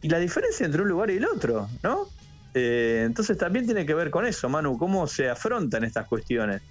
y 0.00 0.08
la 0.08 0.18
diferencia 0.18 0.64
entre 0.64 0.82
un 0.82 0.88
lugar 0.88 1.10
y 1.10 1.16
el 1.16 1.24
otro, 1.24 1.68
¿no? 1.82 2.06
Eh, 2.54 3.02
entonces 3.04 3.36
también 3.36 3.66
tiene 3.66 3.84
que 3.84 3.94
ver 3.94 4.10
con 4.10 4.26
eso, 4.26 4.48
Manu, 4.48 4.78
cómo 4.78 5.06
se 5.06 5.28
afrontan 5.28 5.84
estas 5.84 6.06
cuestiones. 6.06 6.62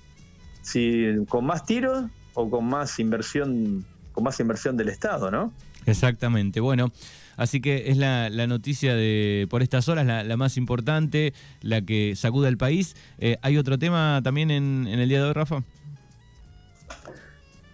Si 0.61 1.05
con 1.29 1.45
más 1.45 1.65
tiros 1.65 2.05
o 2.33 2.49
con 2.49 2.65
más 2.65 2.99
inversión 2.99 3.85
con 4.17 4.23
más 4.23 4.39
inversión 4.39 4.75
del 4.75 4.89
Estado, 4.89 5.29
¿no? 5.29 5.53
Exactamente. 5.85 6.59
Bueno, 6.59 6.91
así 7.35 7.61
que 7.61 7.91
es 7.91 7.97
la, 7.97 8.29
noticia 8.47 8.95
de 8.95 9.45
por 9.47 9.61
estas 9.61 9.87
horas, 9.89 10.07
la, 10.07 10.37
más 10.37 10.57
importante, 10.57 11.35
la 11.61 11.81
que 11.81 12.15
sacuda 12.15 12.47
al 12.47 12.57
país. 12.57 12.95
Eh, 13.19 13.37
¿Hay 13.43 13.59
otro 13.59 13.77
tema 13.77 14.21
también 14.23 14.49
en, 14.49 14.87
el 14.87 15.07
día 15.07 15.19
de 15.19 15.27
hoy, 15.27 15.33
Rafa? 15.33 15.63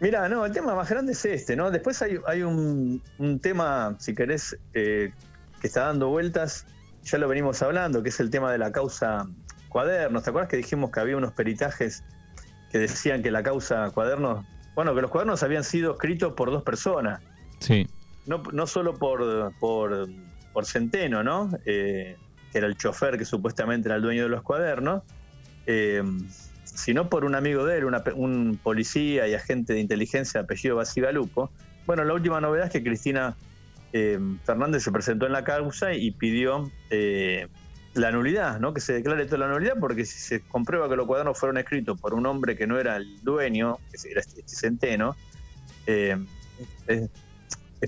Mira, 0.03 0.27
no, 0.27 0.45
el 0.45 0.51
tema 0.51 0.75
más 0.75 0.89
grande 0.89 1.13
es 1.13 1.23
este, 1.23 1.55
¿no? 1.55 1.71
Después 1.71 2.01
hay, 2.01 2.41
un, 2.43 3.01
tema, 3.41 3.95
si 3.99 4.13
querés, 4.13 4.57
eh, 4.73 5.13
que 5.61 5.67
está 5.67 5.85
dando 5.85 6.09
vueltas, 6.09 6.65
ya 7.03 7.17
lo 7.17 7.29
venimos 7.29 7.61
hablando, 7.61 8.03
que 8.03 8.09
es 8.09 8.19
el 8.19 8.29
tema 8.29 8.51
de 8.51 8.57
la 8.57 8.73
causa 8.73 9.29
cuadernos. 9.69 10.23
¿Te 10.23 10.29
acuerdas 10.29 10.49
que 10.49 10.57
dijimos 10.57 10.91
que 10.91 10.99
había 10.99 11.15
unos 11.15 11.31
peritajes 11.31 12.03
que 12.69 12.79
decían 12.79 13.23
que 13.23 13.31
la 13.31 13.43
causa 13.43 13.89
cuadernos 13.91 14.45
bueno, 14.75 14.93
que 14.93 15.01
los 15.01 15.09
cuadernos 15.09 15.41
habían 15.41 15.63
sido 15.63 15.93
escritos 15.93 16.33
por 16.33 16.51
dos 16.51 16.63
personas. 16.63 17.21
Sí. 17.59 17.87
No, 18.25 18.43
no 18.51 18.67
solo 18.67 18.95
por, 18.95 19.53
por, 19.57 20.65
Centeno, 20.65 21.23
¿no? 21.23 21.49
Eh, 21.65 22.17
que 22.51 22.57
era 22.57 22.67
el 22.67 22.75
chofer 22.75 23.17
que 23.17 23.23
supuestamente 23.23 23.87
era 23.87 23.95
el 23.95 24.01
dueño 24.01 24.23
de 24.23 24.29
los 24.29 24.41
cuadernos, 24.41 25.03
eh, 25.65 26.03
sino 26.73 27.09
por 27.09 27.25
un 27.25 27.35
amigo 27.35 27.65
de 27.65 27.77
él, 27.77 27.85
un 28.15 28.59
policía 28.61 29.27
y 29.27 29.33
agente 29.33 29.73
de 29.73 29.79
inteligencia 29.79 30.41
de 30.41 30.45
apellido 30.45 30.75
Basigalupo. 30.75 31.51
Bueno, 31.85 32.03
la 32.03 32.13
última 32.13 32.41
novedad 32.41 32.67
es 32.67 32.71
que 32.71 32.83
Cristina 32.83 33.35
eh, 33.91 34.19
Fernández 34.43 34.83
se 34.83 34.91
presentó 34.91 35.25
en 35.25 35.33
la 35.33 35.43
causa 35.43 35.93
y 35.93 36.11
pidió 36.11 36.71
la 37.93 38.11
nulidad, 38.11 38.59
¿no? 38.59 38.73
Que 38.73 38.81
se 38.81 38.93
declare 38.93 39.25
toda 39.25 39.39
la 39.39 39.47
nulidad, 39.47 39.75
porque 39.79 40.05
si 40.05 40.19
se 40.19 40.41
comprueba 40.41 40.89
que 40.89 40.95
los 40.95 41.05
cuadernos 41.05 41.37
fueron 41.37 41.57
escritos 41.57 41.99
por 41.99 42.13
un 42.13 42.25
hombre 42.25 42.55
que 42.55 42.65
no 42.65 42.79
era 42.79 42.95
el 42.95 43.21
dueño, 43.23 43.77
que 43.91 44.09
era 44.09 44.21
este, 44.21 44.41
este 44.41 44.55
Centeno, 44.55 45.15
eh, 45.85 46.17
es, 46.87 47.09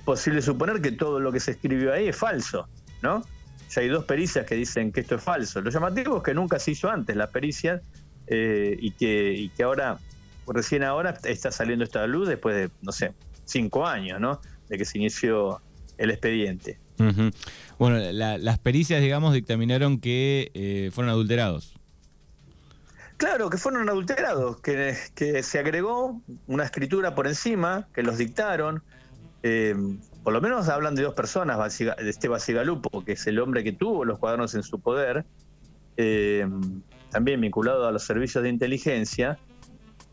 posible 0.03 0.41
suponer 0.41 0.81
que 0.81 0.91
todo 0.91 1.19
lo 1.19 1.31
que 1.31 1.39
se 1.39 1.51
escribió 1.51 1.93
ahí 1.93 2.09
es 2.09 2.15
falso, 2.15 2.67
¿no? 3.01 3.23
Ya 3.69 3.81
hay 3.81 3.87
dos 3.87 4.05
pericias 4.05 4.45
que 4.45 4.55
dicen 4.55 4.91
que 4.91 4.99
esto 4.99 5.15
es 5.15 5.23
falso. 5.23 5.61
Lo 5.61 5.71
llamativo 5.71 6.17
es 6.17 6.23
que 6.23 6.33
nunca 6.33 6.59
se 6.59 6.71
hizo 6.71 6.89
antes 6.89 7.15
la 7.15 7.29
pericia 7.31 7.81
eh, 8.27 8.77
y, 8.79 8.91
que, 8.91 9.33
y 9.33 9.49
que 9.49 9.63
ahora, 9.63 9.99
recién 10.47 10.83
ahora 10.83 11.17
está 11.23 11.51
saliendo 11.51 11.83
esta 11.83 12.05
luz 12.07 12.27
después 12.27 12.55
de, 12.55 12.69
no 12.81 12.91
sé, 12.91 13.13
cinco 13.45 13.85
años, 13.85 14.19
¿no? 14.19 14.41
De 14.69 14.77
que 14.77 14.85
se 14.85 14.97
inició 14.97 15.61
el 15.97 16.11
expediente. 16.11 16.79
Bueno, 17.77 17.97
las 18.11 18.59
pericias, 18.59 19.01
digamos, 19.01 19.33
dictaminaron 19.33 19.99
que 19.99 20.51
eh, 20.53 20.89
fueron 20.93 21.11
adulterados. 21.11 21.73
Claro, 23.17 23.49
que 23.49 23.57
fueron 23.57 23.87
adulterados, 23.89 24.59
que, 24.59 24.95
que, 25.13 25.41
se 25.41 25.59
agregó 25.59 26.21
una 26.47 26.65
escritura 26.65 27.15
por 27.15 27.27
encima, 27.27 27.87
que 27.93 28.03
los 28.03 28.17
dictaron. 28.17 28.83
Eh, 29.43 29.75
por 30.23 30.33
lo 30.33 30.41
menos 30.41 30.67
hablan 30.69 30.95
de 30.95 31.03
dos 31.03 31.13
personas, 31.13 31.77
de 31.77 32.09
este 32.09 32.27
Basigalupo, 32.27 33.05
que 33.05 33.13
es 33.13 33.27
el 33.27 33.39
hombre 33.39 33.63
que 33.63 33.71
tuvo 33.71 34.03
los 34.03 34.17
cuadernos 34.17 34.55
en 34.55 34.63
su 34.63 34.79
poder, 34.79 35.23
eh, 35.97 36.47
también 37.09 37.41
vinculado 37.41 37.87
a 37.87 37.91
los 37.91 38.03
servicios 38.03 38.43
de 38.43 38.49
inteligencia. 38.49 39.37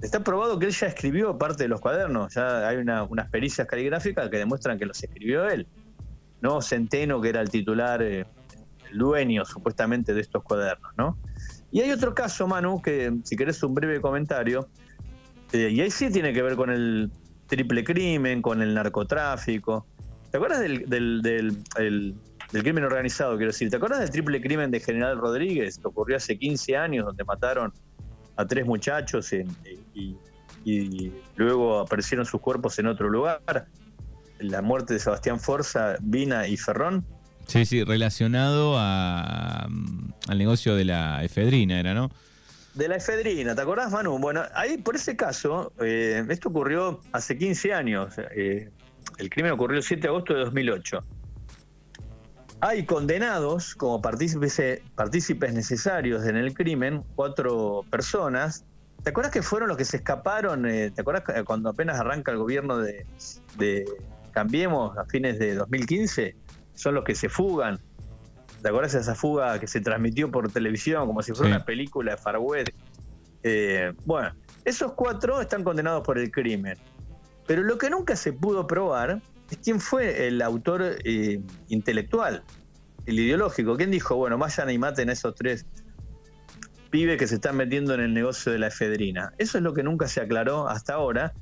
Está 0.00 0.24
probado 0.24 0.58
que 0.58 0.66
él 0.66 0.72
ya 0.72 0.86
escribió 0.86 1.38
parte 1.38 1.64
de 1.64 1.68
los 1.68 1.80
cuadernos, 1.80 2.34
ya 2.34 2.68
hay 2.68 2.76
unas 2.76 3.30
pericias 3.30 3.66
caligráficas 3.66 4.28
que 4.28 4.38
demuestran 4.38 4.78
que 4.78 4.86
los 4.86 5.02
escribió 5.02 5.48
él. 5.48 5.66
¿no? 6.42 6.60
Centeno, 6.60 7.20
que 7.20 7.30
era 7.30 7.40
el 7.40 7.48
titular, 7.48 8.02
eh, 8.02 8.26
el 8.90 8.98
dueño 8.98 9.44
supuestamente 9.44 10.12
de 10.12 10.20
estos 10.20 10.42
cuadernos, 10.42 10.92
¿no? 10.98 11.16
Y 11.70 11.80
hay 11.80 11.90
otro 11.90 12.14
caso, 12.14 12.46
Manu, 12.46 12.82
que 12.82 13.16
si 13.22 13.36
querés 13.36 13.62
un 13.62 13.74
breve 13.74 14.00
comentario, 14.00 14.68
eh, 15.52 15.70
y 15.70 15.80
ahí 15.80 15.90
sí 15.90 16.10
tiene 16.10 16.34
que 16.34 16.42
ver 16.42 16.56
con 16.56 16.68
el 16.68 17.10
triple 17.46 17.84
crimen, 17.84 18.42
con 18.42 18.60
el 18.60 18.74
narcotráfico. 18.74 19.86
¿Te 20.30 20.36
acuerdas 20.36 20.60
del, 20.60 20.88
del, 21.22 22.14
crimen 22.60 22.84
organizado, 22.84 23.36
quiero 23.36 23.52
decir? 23.52 23.70
¿Te 23.70 23.76
acuerdas 23.76 24.00
del 24.00 24.10
triple 24.10 24.40
crimen 24.40 24.70
de 24.70 24.80
General 24.80 25.16
Rodríguez 25.16 25.78
que 25.78 25.88
ocurrió 25.88 26.16
hace 26.16 26.38
15 26.38 26.76
años, 26.76 27.06
donde 27.06 27.24
mataron 27.24 27.72
a 28.36 28.46
tres 28.46 28.66
muchachos 28.66 29.32
y, 29.32 30.16
y 30.64 31.12
luego 31.36 31.80
aparecieron 31.80 32.26
sus 32.26 32.40
cuerpos 32.40 32.78
en 32.78 32.86
otro 32.86 33.08
lugar? 33.08 33.66
la 34.42 34.62
muerte 34.62 34.94
de 34.94 35.00
Sebastián 35.00 35.40
Forza, 35.40 35.96
Vina 36.00 36.46
y 36.46 36.56
Ferrón. 36.56 37.04
Sí, 37.46 37.64
sí, 37.64 37.84
relacionado 37.84 38.76
a, 38.78 39.64
al 40.28 40.38
negocio 40.38 40.74
de 40.74 40.84
la 40.84 41.24
efedrina, 41.24 41.80
era, 41.80 41.94
¿no? 41.94 42.10
De 42.74 42.88
la 42.88 42.96
efedrina, 42.96 43.54
¿te 43.54 43.60
acordás, 43.60 43.92
Manu? 43.92 44.18
Bueno, 44.18 44.42
ahí 44.54 44.78
por 44.78 44.96
ese 44.96 45.16
caso, 45.16 45.72
eh, 45.80 46.24
esto 46.28 46.48
ocurrió 46.48 47.00
hace 47.12 47.36
15 47.36 47.74
años. 47.74 48.14
Eh, 48.34 48.70
el 49.18 49.30
crimen 49.30 49.52
ocurrió 49.52 49.78
el 49.78 49.82
7 49.82 50.02
de 50.02 50.08
agosto 50.08 50.34
de 50.34 50.40
2008. 50.40 51.00
Hay 52.64 52.86
condenados 52.86 53.74
como 53.74 54.00
partícipes, 54.00 54.62
partícipes 54.94 55.52
necesarios 55.52 56.24
en 56.26 56.36
el 56.36 56.54
crimen, 56.54 57.02
cuatro 57.16 57.84
personas. 57.90 58.64
¿Te 59.02 59.10
acuerdas 59.10 59.32
que 59.32 59.42
fueron 59.42 59.68
los 59.68 59.76
que 59.76 59.84
se 59.84 59.96
escaparon? 59.96 60.64
Eh, 60.66 60.92
¿Te 60.92 61.00
acuerdas 61.00 61.24
cuando 61.44 61.70
apenas 61.70 61.98
arranca 61.98 62.30
el 62.30 62.38
gobierno 62.38 62.78
de, 62.78 63.04
Cambiemos 64.30 64.96
a 64.96 65.04
fines 65.06 65.40
de 65.40 65.56
2015, 65.56 66.36
son 66.74 66.94
los 66.94 67.02
que 67.02 67.16
se 67.16 67.28
fugan. 67.28 67.80
¿Te 68.62 68.68
acuerdas 68.68 68.92
de 68.92 69.00
esa 69.00 69.16
fuga 69.16 69.58
que 69.58 69.66
se 69.66 69.80
transmitió 69.80 70.30
por 70.30 70.48
televisión 70.52 71.08
como 71.08 71.20
si 71.20 71.32
fuera 71.32 71.56
una 71.56 71.64
película 71.64 72.12
de 72.12 72.16
Far 72.16 72.38
West? 72.38 72.70
Eh, 73.42 73.92
bueno, 74.04 74.36
esos 74.64 74.92
cuatro 74.92 75.40
están 75.40 75.64
condenados 75.64 76.04
por 76.04 76.16
el 76.16 76.30
crimen. 76.30 76.78
Pero 77.44 77.64
lo 77.64 77.76
que 77.76 77.90
nunca 77.90 78.14
se 78.14 78.32
pudo 78.32 78.68
probar 78.68 79.20
quién 79.58 79.80
fue 79.80 80.26
el 80.26 80.42
autor 80.42 80.96
eh, 81.04 81.40
intelectual, 81.68 82.42
el 83.06 83.18
ideológico. 83.18 83.76
¿Quién 83.76 83.90
dijo, 83.90 84.16
bueno, 84.16 84.38
vayan 84.38 84.70
y 84.70 84.78
maten 84.78 85.10
a 85.10 85.12
esos 85.12 85.34
tres 85.34 85.66
pibes 86.92 87.18
que 87.18 87.26
se 87.26 87.36
están 87.36 87.56
metiendo 87.56 87.94
en 87.94 88.00
el 88.00 88.14
negocio 88.14 88.52
de 88.52 88.58
la 88.58 88.68
efedrina. 88.68 89.32
Eso 89.38 89.58
es 89.58 89.64
lo 89.64 89.72
que 89.72 89.82
nunca 89.82 90.06
se 90.06 90.20
aclaró 90.20 90.68
hasta 90.68 90.94
ahora. 90.94 91.32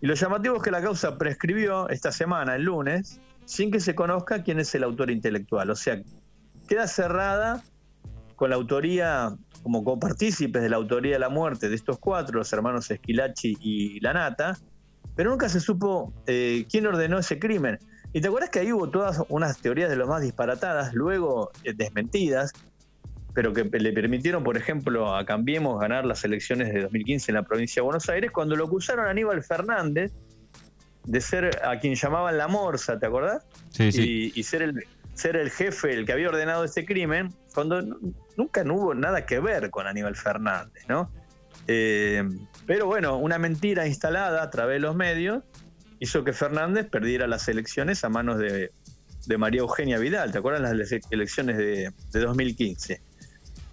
Y 0.00 0.06
lo 0.06 0.14
llamativo 0.14 0.56
es 0.56 0.62
que 0.62 0.72
la 0.72 0.82
causa 0.82 1.16
prescribió 1.16 1.88
esta 1.88 2.12
semana, 2.12 2.56
el 2.56 2.64
lunes, 2.64 3.20
sin 3.44 3.70
que 3.70 3.80
se 3.80 3.94
conozca 3.94 4.42
quién 4.42 4.58
es 4.58 4.74
el 4.74 4.82
autor 4.82 5.10
intelectual. 5.10 5.70
O 5.70 5.76
sea, 5.76 6.02
queda 6.68 6.88
cerrada 6.88 7.62
con 8.34 8.50
la 8.50 8.56
autoría, 8.56 9.34
como 9.62 9.84
copartícipes 9.84 10.62
de 10.62 10.68
la 10.68 10.76
autoría 10.76 11.12
de 11.12 11.18
la 11.20 11.28
muerte 11.28 11.68
de 11.68 11.76
estos 11.76 11.98
cuatro, 11.98 12.38
los 12.38 12.52
hermanos 12.52 12.90
Esquilachi 12.90 13.56
y 13.60 14.00
Lanata, 14.00 14.58
pero 15.18 15.30
nunca 15.30 15.48
se 15.48 15.58
supo 15.58 16.14
eh, 16.28 16.64
quién 16.70 16.86
ordenó 16.86 17.18
ese 17.18 17.40
crimen. 17.40 17.80
Y 18.12 18.20
te 18.20 18.28
acuerdas 18.28 18.50
que 18.50 18.60
ahí 18.60 18.72
hubo 18.72 18.88
todas 18.88 19.20
unas 19.28 19.58
teorías 19.58 19.90
de 19.90 19.96
lo 19.96 20.06
más 20.06 20.22
disparatadas, 20.22 20.94
luego 20.94 21.50
eh, 21.64 21.72
desmentidas, 21.74 22.52
pero 23.34 23.52
que 23.52 23.64
le 23.64 23.92
permitieron, 23.92 24.44
por 24.44 24.56
ejemplo, 24.56 25.16
a 25.16 25.26
Cambiemos 25.26 25.80
ganar 25.80 26.04
las 26.04 26.22
elecciones 26.22 26.72
de 26.72 26.82
2015 26.82 27.32
en 27.32 27.34
la 27.34 27.42
provincia 27.42 27.80
de 27.80 27.84
Buenos 27.84 28.08
Aires, 28.08 28.30
cuando 28.30 28.54
lo 28.54 28.66
acusaron 28.66 29.06
a 29.06 29.10
Aníbal 29.10 29.42
Fernández 29.42 30.12
de 31.04 31.20
ser 31.20 31.64
a 31.64 31.80
quien 31.80 31.96
llamaban 31.96 32.38
la 32.38 32.46
morsa, 32.46 33.00
¿te 33.00 33.06
acordás? 33.06 33.44
Sí, 33.70 33.90
sí. 33.90 34.32
Y, 34.32 34.42
ser, 34.44 34.62
el, 34.62 34.84
ser 35.14 35.34
el 35.34 35.50
jefe, 35.50 35.94
el 35.94 36.06
que 36.06 36.12
había 36.12 36.28
ordenado 36.28 36.62
este 36.62 36.86
crimen, 36.86 37.34
cuando 37.54 37.82
nunca 38.36 38.62
no 38.62 38.74
hubo 38.74 38.94
nada 38.94 39.26
que 39.26 39.40
ver 39.40 39.70
con 39.70 39.88
Aníbal 39.88 40.14
Fernández, 40.14 40.84
¿no? 40.88 41.10
Eh, 41.66 42.22
pero 42.68 42.86
bueno, 42.86 43.16
una 43.16 43.38
mentira 43.38 43.88
instalada 43.88 44.42
a 44.42 44.50
través 44.50 44.76
de 44.76 44.80
los 44.80 44.94
medios 44.94 45.42
hizo 45.98 46.22
que 46.22 46.32
Fernández 46.32 46.86
perdiera 46.88 47.26
las 47.26 47.48
elecciones 47.48 48.04
a 48.04 48.10
manos 48.10 48.38
de, 48.38 48.70
María 49.36 49.60
Eugenia 49.60 49.98
Vidal, 49.98 50.30
¿te 50.30 50.38
acuerdas 50.38 50.76
las 50.76 50.92
elecciones 51.10 51.56
de, 51.56 51.92
de 52.12 52.20
2015? 52.20 53.00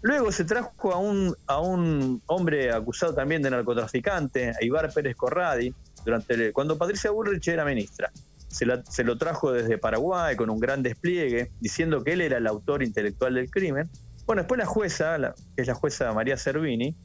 Luego 0.02 0.32
se 0.32 0.46
trajo 0.46 0.94
a 0.94 0.98
un, 0.98 1.36
a 1.48 1.60
un 1.60 2.22
hombre 2.28 2.72
acusado 2.72 3.14
también 3.14 3.42
de 3.42 3.50
narcotraficante, 3.50 4.50
a 4.50 4.64
Ibar 4.64 4.94
Pérez 4.94 5.16
Corradi, 5.16 5.74
durante 6.06 6.54
cuando 6.54 6.78
Patricia 6.78 7.12
Bullrich 7.12 7.48
era 7.48 7.66
ministra. 7.66 8.12
Se, 8.48 8.66
lo 9.04 9.18
trajo 9.18 9.52
desde 9.52 9.78
Paraguay 9.78 10.38
con 10.38 10.50
un 10.50 10.60
gran 10.60 10.82
despliegue, 10.82 11.52
diciendo 11.60 12.04
que 12.04 12.14
él 12.14 12.22
era 12.22 12.38
el 12.38 12.48
autor 12.48 12.84
intelectual 12.84 13.34
del 13.34 13.50
crimen. 13.50 13.90
Bueno, 14.26 14.44
después 14.44 14.58
la 14.58 14.66
jueza, 14.66 15.34
que 15.56 15.62
es 15.62 15.68
la 15.68 15.74
jueza 15.74 16.14
María 16.14 16.38
Servini, 16.38 16.96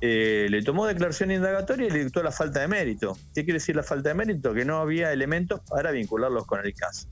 eh, 0.00 0.46
le 0.48 0.62
tomó 0.62 0.86
declaración 0.86 1.30
indagatoria 1.30 1.86
y 1.86 1.90
le 1.90 2.04
dictó 2.04 2.22
la 2.22 2.32
falta 2.32 2.60
de 2.60 2.68
mérito. 2.68 3.16
¿Qué 3.34 3.44
quiere 3.44 3.54
decir 3.54 3.76
la 3.76 3.82
falta 3.82 4.08
de 4.10 4.14
mérito? 4.14 4.54
Que 4.54 4.64
no 4.64 4.78
había 4.78 5.12
elementos 5.12 5.60
para 5.68 5.90
vincularlos 5.90 6.46
con 6.46 6.64
el 6.64 6.74
caso. 6.74 7.08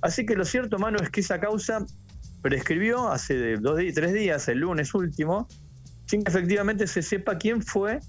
Así 0.00 0.24
que 0.24 0.34
lo 0.34 0.44
cierto, 0.44 0.78
mano, 0.78 0.98
es 1.00 1.10
que 1.10 1.20
esa 1.20 1.40
causa 1.40 1.84
prescribió 2.42 3.08
hace 3.08 3.56
dos, 3.56 3.80
tres 3.94 4.12
días, 4.12 4.48
el 4.48 4.58
lunes 4.58 4.94
último, 4.94 5.48
sin 6.06 6.22
que 6.22 6.30
efectivamente 6.30 6.86
se 6.86 7.02
sepa 7.02 7.38
quién 7.38 7.62
fue, 7.62 8.00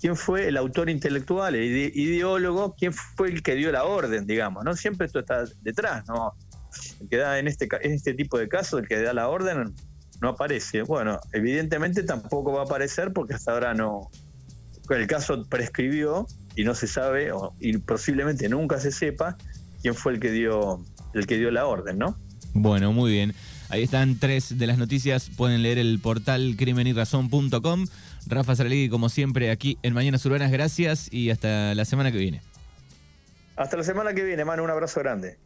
quién 0.00 0.16
fue 0.16 0.48
el 0.48 0.56
autor 0.56 0.90
intelectual, 0.90 1.54
el 1.54 1.92
ideólogo, 1.94 2.74
quién 2.76 2.92
fue 2.92 3.28
el 3.28 3.42
que 3.42 3.54
dio 3.54 3.70
la 3.70 3.84
orden, 3.84 4.26
digamos, 4.26 4.64
¿no? 4.64 4.74
Siempre 4.74 5.06
esto 5.06 5.20
está 5.20 5.44
detrás, 5.62 6.04
¿no? 6.08 6.34
El 7.00 7.08
que 7.08 7.16
da 7.16 7.38
en 7.38 7.48
este, 7.48 7.68
en 7.80 7.92
este 7.92 8.14
tipo 8.14 8.38
de 8.38 8.48
casos, 8.48 8.80
el 8.80 8.88
que 8.88 9.00
da 9.00 9.12
la 9.12 9.28
orden, 9.28 9.74
no 10.20 10.30
aparece. 10.30 10.82
Bueno, 10.82 11.18
evidentemente 11.32 12.02
tampoco 12.02 12.52
va 12.52 12.62
a 12.62 12.64
aparecer 12.64 13.12
porque 13.12 13.34
hasta 13.34 13.52
ahora 13.52 13.74
no. 13.74 14.10
El 14.88 15.06
caso 15.06 15.44
prescribió 15.48 16.26
y 16.56 16.64
no 16.64 16.74
se 16.74 16.88
sabe, 16.88 17.30
o, 17.32 17.54
y 17.60 17.78
posiblemente 17.78 18.48
nunca 18.48 18.80
se 18.80 18.90
sepa, 18.90 19.36
quién 19.82 19.94
fue 19.94 20.14
el 20.14 20.20
que 20.20 20.32
dio, 20.32 20.84
el 21.14 21.26
que 21.26 21.38
dio 21.38 21.50
la 21.50 21.66
orden, 21.66 21.98
¿no? 21.98 22.16
Bueno, 22.54 22.92
muy 22.92 23.12
bien. 23.12 23.34
Ahí 23.68 23.84
están 23.84 24.18
tres 24.18 24.58
de 24.58 24.66
las 24.66 24.78
noticias. 24.78 25.30
Pueden 25.36 25.62
leer 25.62 25.78
el 25.78 26.00
portal 26.00 26.56
crimenirrazón.com. 26.58 27.86
Rafa 28.26 28.56
Saralegui, 28.56 28.88
como 28.88 29.08
siempre, 29.08 29.52
aquí 29.52 29.78
en 29.82 29.94
Mañanas 29.94 30.26
Urbanas. 30.26 30.50
Gracias 30.50 31.08
y 31.12 31.30
hasta 31.30 31.74
la 31.76 31.84
semana 31.84 32.10
que 32.10 32.18
viene. 32.18 32.42
Hasta 33.54 33.76
la 33.76 33.84
semana 33.84 34.12
que 34.12 34.24
viene, 34.24 34.44
mano. 34.44 34.64
Un 34.64 34.70
abrazo 34.70 34.98
grande. 35.00 35.38